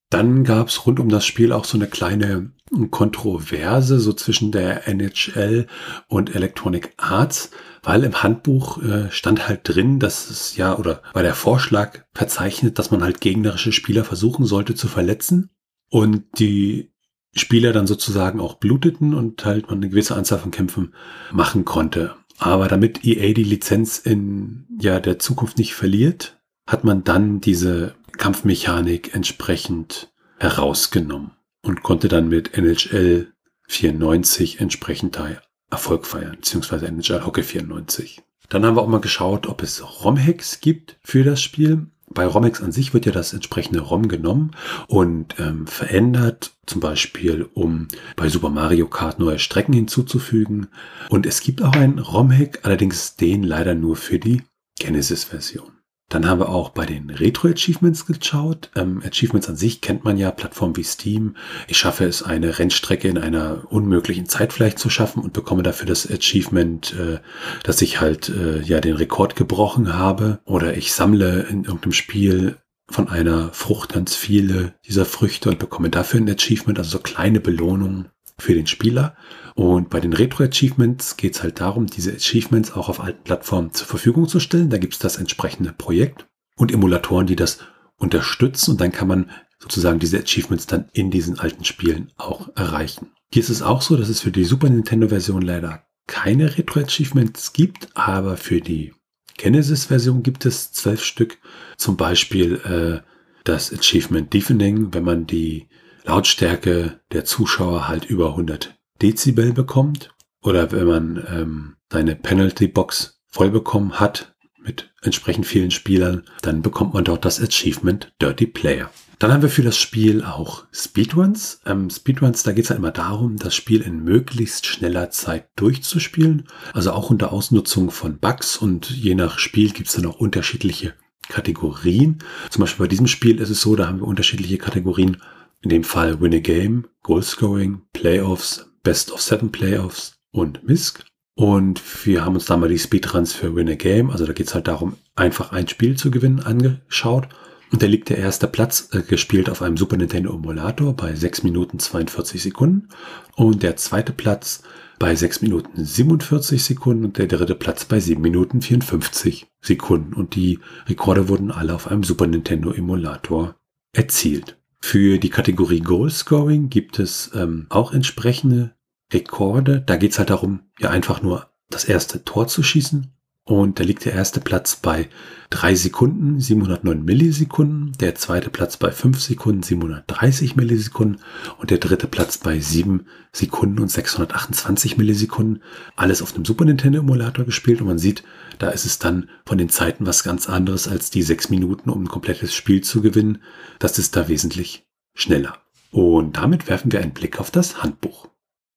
[0.08, 2.52] Dann gab es rund um das Spiel auch so eine kleine
[2.90, 5.66] Kontroverse so zwischen der NHL
[6.08, 7.50] und Electronic Arts,
[7.82, 12.78] weil im Handbuch äh, stand halt drin, dass es ja oder war der Vorschlag verzeichnet,
[12.78, 15.50] dass man halt gegnerische Spieler versuchen sollte zu verletzen
[15.90, 16.90] und die
[17.34, 20.94] Spieler dann sozusagen auch bluteten und halt man eine gewisse Anzahl von Kämpfen
[21.32, 22.14] machen konnte.
[22.38, 27.94] Aber damit EA die Lizenz in ja der Zukunft nicht verliert, hat man dann diese
[28.16, 33.32] Kampfmechanik entsprechend herausgenommen und konnte dann mit NHL
[33.68, 35.28] 94 entsprechend da
[35.70, 38.22] Erfolg feiern, beziehungsweise NHL Hockey 94.
[38.48, 42.60] Dann haben wir auch mal geschaut, ob es ROM-Hacks gibt für das Spiel bei Romex
[42.62, 44.50] an sich wird ja das entsprechende ROM genommen
[44.88, 50.66] und ähm, verändert, zum Beispiel um bei Super Mario Kart neue Strecken hinzuzufügen.
[51.10, 54.42] Und es gibt auch einen ROM-Hack, allerdings den leider nur für die
[54.80, 55.75] Genesis-Version.
[56.08, 58.70] Dann haben wir auch bei den Retro-Achievements geschaut.
[58.76, 61.34] Ähm, Achievements an sich kennt man ja, Plattformen wie Steam.
[61.66, 65.86] Ich schaffe es, eine Rennstrecke in einer unmöglichen Zeit vielleicht zu schaffen und bekomme dafür
[65.86, 67.18] das Achievement, äh,
[67.64, 70.38] dass ich halt äh, ja den Rekord gebrochen habe.
[70.44, 72.56] Oder ich sammle in irgendeinem Spiel
[72.88, 77.40] von einer Frucht ganz viele dieser Früchte und bekomme dafür ein Achievement, also so kleine
[77.40, 79.16] Belohnungen für den Spieler.
[79.56, 83.86] Und bei den Retro-Achievements geht es halt darum, diese Achievements auch auf alten Plattformen zur
[83.86, 84.68] Verfügung zu stellen.
[84.68, 87.60] Da gibt es das entsprechende Projekt und Emulatoren, die das
[87.96, 88.72] unterstützen.
[88.72, 93.12] Und dann kann man sozusagen diese Achievements dann in diesen alten Spielen auch erreichen.
[93.32, 97.88] Hier ist es auch so, dass es für die Super Nintendo-Version leider keine Retro-Achievements gibt,
[97.94, 98.92] aber für die
[99.38, 101.38] Genesis-Version gibt es zwölf Stück.
[101.78, 103.08] Zum Beispiel äh,
[103.44, 105.68] das Achievement Deafening, wenn man die
[106.04, 113.20] Lautstärke der Zuschauer halt über 100 Dezibel bekommt oder wenn man ähm, seine Penalty Box
[113.28, 118.90] voll bekommen hat mit entsprechend vielen Spielern, dann bekommt man dort das Achievement Dirty Player.
[119.18, 121.60] Dann haben wir für das Spiel auch Speedruns.
[121.64, 126.48] Ähm, Speedruns, da geht es halt immer darum, das Spiel in möglichst schneller Zeit durchzuspielen.
[126.74, 130.94] Also auch unter Ausnutzung von Bugs und je nach Spiel gibt es dann auch unterschiedliche
[131.28, 132.18] Kategorien.
[132.50, 135.22] Zum Beispiel bei diesem Spiel ist es so, da haben wir unterschiedliche Kategorien.
[135.62, 141.04] In dem Fall Win a Game, Goal Scoring, Playoffs, Best of Seven Playoffs und MISC.
[141.34, 144.46] Und wir haben uns da mal die Speedruns für Win a Game, also da geht
[144.46, 147.26] es halt darum, einfach ein Spiel zu gewinnen, angeschaut.
[147.72, 151.42] Und da liegt der erste Platz äh, gespielt auf einem Super Nintendo Emulator bei 6
[151.42, 152.86] Minuten 42 Sekunden
[153.34, 154.62] und der zweite Platz
[155.00, 160.14] bei 6 Minuten 47 Sekunden und der dritte Platz bei 7 Minuten 54 Sekunden.
[160.14, 163.56] Und die Rekorde wurden alle auf einem Super Nintendo Emulator
[163.92, 164.56] erzielt.
[164.80, 168.75] Für die Kategorie Goal Scoring gibt es ähm, auch entsprechende
[169.12, 169.80] Rekorde.
[169.80, 173.16] Da geht es halt darum, ja einfach nur das erste Tor zu schießen
[173.48, 175.08] und da liegt der erste Platz bei
[175.50, 181.20] 3 Sekunden, 709 Millisekunden, der zweite Platz bei 5 Sekunden, 730 Millisekunden
[181.56, 185.62] und der dritte Platz bei 7 Sekunden und 628 Millisekunden.
[185.94, 188.24] Alles auf einem Super Nintendo Emulator gespielt und man sieht,
[188.58, 192.02] da ist es dann von den Zeiten was ganz anderes als die 6 Minuten, um
[192.02, 193.42] ein komplettes Spiel zu gewinnen.
[193.78, 195.56] Das ist da wesentlich schneller.
[195.92, 198.28] Und damit werfen wir einen Blick auf das Handbuch.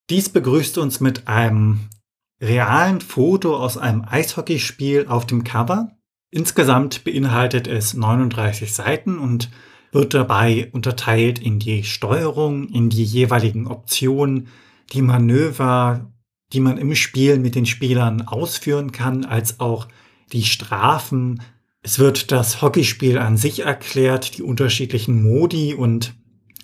[0.10, 1.82] Dies begrüßt uns mit einem
[2.42, 5.92] realen Foto aus einem Eishockeyspiel auf dem Cover.
[6.32, 9.52] Insgesamt beinhaltet es 39 Seiten und
[9.92, 14.48] wird dabei unterteilt in die Steuerung, in die jeweiligen Optionen,
[14.94, 16.12] die Manöver,
[16.54, 19.88] die man im Spiel mit den Spielern ausführen kann, als auch
[20.32, 21.42] die Strafen.
[21.84, 26.16] Es wird das Hockeyspiel an sich erklärt, die unterschiedlichen Modi und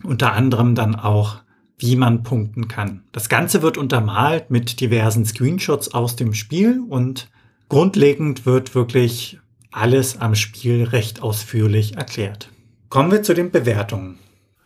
[0.03, 1.44] unter anderem dann auch
[1.77, 3.03] wie man punkten kann.
[3.11, 7.29] Das Ganze wird untermalt mit diversen Screenshots aus dem Spiel und
[7.69, 9.39] grundlegend wird wirklich
[9.71, 12.49] alles am Spiel recht ausführlich erklärt.
[12.89, 14.19] Kommen wir zu den Bewertungen.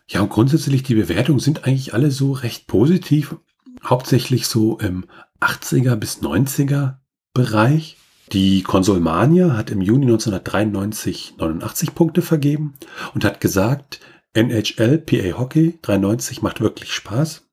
[0.07, 3.35] Ja, und grundsätzlich die Bewertungen sind eigentlich alle so recht positiv.
[3.83, 5.05] Hauptsächlich so im
[5.39, 6.95] 80er bis 90er
[7.33, 7.97] Bereich.
[8.31, 12.75] Die Konsolmania hat im Juni 1993 89 Punkte vergeben
[13.15, 14.01] und hat gesagt,
[14.33, 17.47] NHL PA Hockey 93 macht wirklich Spaß,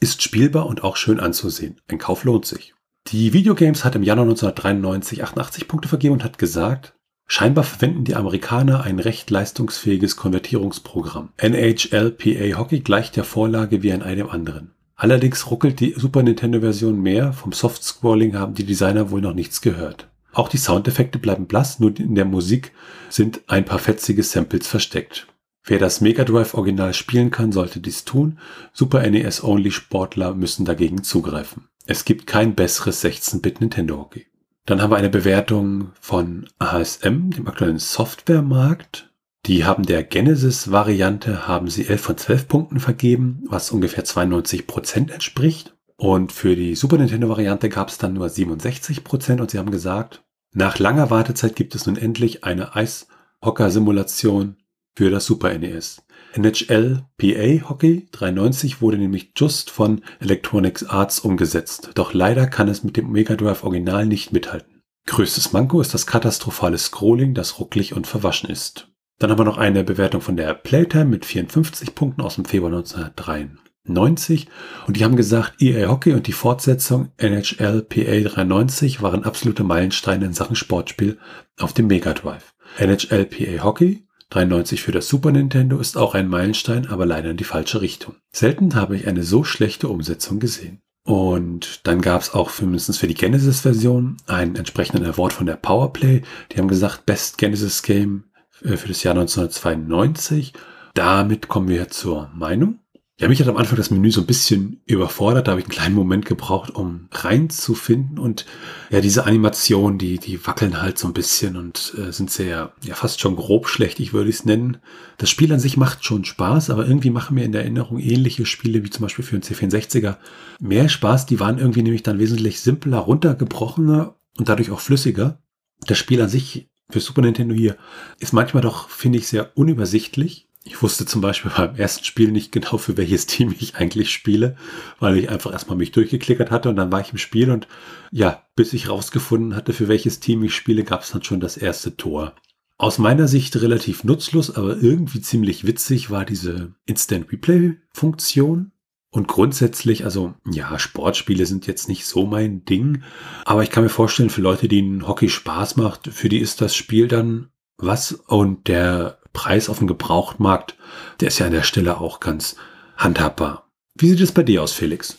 [0.00, 1.80] ist spielbar und auch schön anzusehen.
[1.88, 2.74] Ein Kauf lohnt sich.
[3.08, 6.94] Die Videogames hat im Januar 1993 88 Punkte vergeben und hat gesagt,
[7.26, 11.30] scheinbar verwenden die Amerikaner ein recht leistungsfähiges Konvertierungsprogramm.
[11.36, 14.72] NHL PA Hockey gleicht der Vorlage wie an einem anderen.
[14.94, 20.08] Allerdings ruckelt die Super Nintendo-Version mehr, vom Soft-Scrolling haben die Designer wohl noch nichts gehört.
[20.32, 22.72] Auch die Soundeffekte bleiben blass, nur in der Musik
[23.10, 25.26] sind ein paar fetzige Samples versteckt.
[25.64, 28.38] Wer das Mega Drive Original spielen kann, sollte dies tun.
[28.72, 31.68] Super NES Only Sportler müssen dagegen zugreifen.
[31.86, 34.26] Es gibt kein besseres 16-Bit Nintendo Hockey.
[34.66, 39.10] Dann haben wir eine Bewertung von ASM, dem aktuellen Softwaremarkt.
[39.46, 45.10] Die haben der Genesis-Variante, haben sie 11 von 12 Punkten vergeben, was ungefähr 92 Prozent
[45.10, 45.74] entspricht.
[45.96, 50.22] Und für die Super Nintendo-Variante gab es dann nur 67 Prozent und sie haben gesagt,
[50.52, 54.56] nach langer Wartezeit gibt es nun endlich eine Eishocker-Simulation
[54.94, 56.02] für das Super NES.
[56.34, 62.84] NHL PA Hockey 93 wurde nämlich just von Electronics Arts umgesetzt, doch leider kann es
[62.84, 64.82] mit dem Mega Drive Original nicht mithalten.
[65.06, 68.88] Größtes Manko ist das katastrophale Scrolling, das rucklig und verwaschen ist.
[69.18, 72.72] Dann haben wir noch eine Bewertung von der Playtime mit 54 Punkten aus dem Februar
[72.72, 74.48] 1993
[74.86, 80.24] und die haben gesagt, EA Hockey und die Fortsetzung NHL PA 93 waren absolute Meilensteine
[80.24, 81.18] in Sachen Sportspiel
[81.58, 82.54] auf dem Mega Drive.
[82.78, 87.36] NHL PA Hockey 93 für das Super Nintendo ist auch ein Meilenstein, aber leider in
[87.36, 88.14] die falsche Richtung.
[88.32, 90.80] Selten habe ich eine so schlechte Umsetzung gesehen.
[91.04, 95.56] Und dann gab es auch für mindestens für die Genesis-Version einen entsprechenden Award von der
[95.56, 96.22] Powerplay.
[96.50, 98.24] Die haben gesagt, Best Genesis Game
[98.62, 100.54] äh, für das Jahr 1992.
[100.94, 102.78] Damit kommen wir zur Meinung.
[103.22, 105.46] Ja, mich hat am Anfang das Menü so ein bisschen überfordert.
[105.46, 108.18] Da habe ich einen kleinen Moment gebraucht, um reinzufinden.
[108.18, 108.46] Und
[108.90, 112.96] ja, diese Animationen, die, die wackeln halt so ein bisschen und äh, sind sehr, ja,
[112.96, 114.78] fast schon grob schlechtig, würde ich es nennen.
[115.18, 118.44] Das Spiel an sich macht schon Spaß, aber irgendwie machen mir in der Erinnerung ähnliche
[118.44, 120.16] Spiele, wie zum Beispiel für einen C64er,
[120.58, 121.26] mehr Spaß.
[121.26, 125.38] Die waren irgendwie nämlich dann wesentlich simpler, runtergebrochener und dadurch auch flüssiger.
[125.86, 127.76] Das Spiel an sich für Super Nintendo hier
[128.18, 132.52] ist manchmal doch, finde ich, sehr unübersichtlich ich wusste zum Beispiel beim ersten Spiel nicht
[132.52, 134.56] genau, für welches Team ich eigentlich spiele,
[134.98, 137.68] weil ich einfach erstmal mich durchgeklickert hatte und dann war ich im Spiel und
[138.10, 141.56] ja, bis ich rausgefunden hatte, für welches Team ich spiele, gab es dann schon das
[141.56, 142.34] erste Tor.
[142.78, 148.72] Aus meiner Sicht relativ nutzlos, aber irgendwie ziemlich witzig war diese Instant Replay Funktion.
[149.14, 153.02] Und grundsätzlich, also ja, Sportspiele sind jetzt nicht so mein Ding,
[153.44, 156.74] aber ich kann mir vorstellen, für Leute, denen Hockey Spaß macht, für die ist das
[156.74, 160.76] Spiel dann was und der Preis auf dem Gebrauchtmarkt,
[161.20, 162.56] der ist ja an der Stelle auch ganz
[162.96, 163.68] handhabbar.
[163.94, 165.18] Wie sieht es bei dir aus, Felix?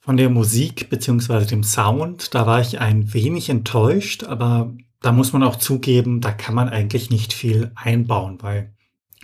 [0.00, 1.44] Von der Musik bzw.
[1.44, 6.32] dem Sound, da war ich ein wenig enttäuscht, aber da muss man auch zugeben, da
[6.32, 8.72] kann man eigentlich nicht viel einbauen, weil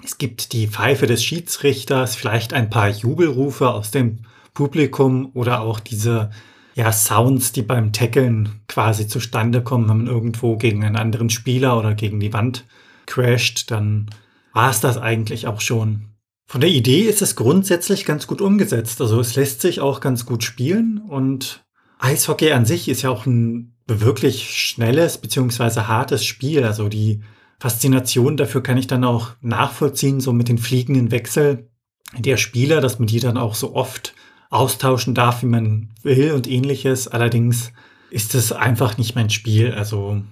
[0.05, 4.20] es gibt die Pfeife des Schiedsrichters, vielleicht ein paar Jubelrufe aus dem
[4.55, 6.31] Publikum oder auch diese
[6.74, 11.76] ja, Sounds, die beim Tackeln quasi zustande kommen, wenn man irgendwo gegen einen anderen Spieler
[11.76, 12.64] oder gegen die Wand
[13.09, 14.07] crasht, dann
[14.53, 16.09] war es das eigentlich auch schon.
[16.47, 19.01] Von der Idee ist es grundsätzlich ganz gut umgesetzt.
[19.01, 21.65] Also es lässt sich auch ganz gut spielen und
[21.99, 26.65] Eishockey an sich ist ja auch ein wirklich schnelles beziehungsweise hartes Spiel.
[26.65, 27.23] Also die
[27.59, 31.71] Faszination dafür kann ich dann auch nachvollziehen, so mit den fliegenden Wechsel
[32.17, 34.15] der Spieler, dass man die dann auch so oft
[34.51, 37.09] austauschen darf, wie man will und ähnliches.
[37.09, 37.73] Allerdings
[38.11, 39.73] ist es einfach nicht mein Spiel.
[39.73, 40.23] Also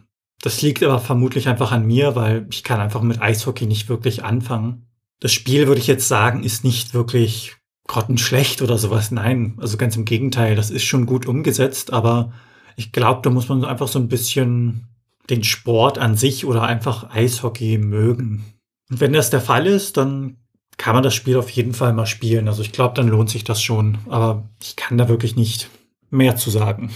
[0.42, 4.24] das liegt aber vermutlich einfach an mir, weil ich kann einfach mit Eishockey nicht wirklich
[4.24, 4.86] anfangen.
[5.20, 7.56] Das Spiel, würde ich jetzt sagen, ist nicht wirklich
[7.86, 9.10] grottenschlecht oder sowas.
[9.10, 12.32] Nein, also ganz im Gegenteil, das ist schon gut umgesetzt, aber
[12.76, 14.88] ich glaube, da muss man einfach so ein bisschen
[15.30, 18.44] den Sport an sich oder einfach Eishockey mögen.
[18.90, 20.36] Und wenn das der Fall ist, dann
[20.76, 22.48] kann man das Spiel auf jeden Fall mal spielen.
[22.48, 23.98] Also ich glaube, dann lohnt sich das schon.
[24.08, 25.70] Aber ich kann da wirklich nicht
[26.10, 26.90] mehr zu sagen.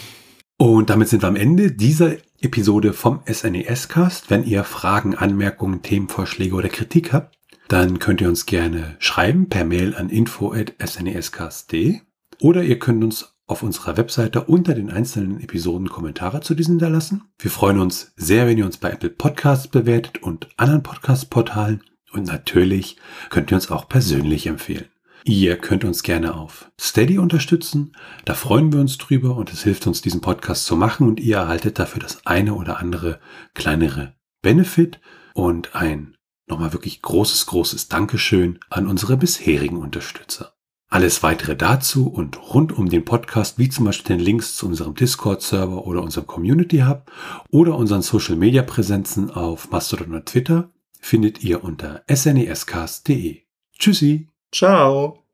[0.60, 4.28] Und damit sind wir am Ende dieser Episode vom SNES Cast.
[4.28, 7.38] Wenn ihr Fragen, Anmerkungen, Themenvorschläge oder Kritik habt,
[7.68, 12.00] dann könnt ihr uns gerne schreiben per Mail an info.snescast.de
[12.42, 17.22] oder ihr könnt uns auf unserer Webseite unter den einzelnen Episoden Kommentare zu diesen hinterlassen.
[17.38, 21.82] Wir freuen uns sehr, wenn ihr uns bei Apple Podcasts bewertet und anderen Podcast-Portalen
[22.12, 22.98] und natürlich
[23.30, 24.90] könnt ihr uns auch persönlich empfehlen.
[25.24, 27.92] Ihr könnt uns gerne auf Steady unterstützen.
[28.24, 31.36] Da freuen wir uns drüber und es hilft uns, diesen Podcast zu machen und ihr
[31.36, 33.20] erhaltet dafür das eine oder andere
[33.54, 35.00] kleinere Benefit
[35.34, 36.16] und ein
[36.48, 40.54] nochmal wirklich großes, großes Dankeschön an unsere bisherigen Unterstützer.
[40.88, 44.96] Alles weitere dazu und rund um den Podcast, wie zum Beispiel den Links zu unserem
[44.96, 47.12] Discord-Server oder unserem Community Hub
[47.48, 53.42] oder unseren Social-Media-Präsenzen auf Mastodon und Twitter, findet ihr unter snescast.de.
[53.78, 54.29] Tschüssi.
[54.52, 55.24] Ciao.